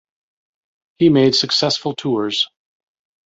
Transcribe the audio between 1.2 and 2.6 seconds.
successful tours.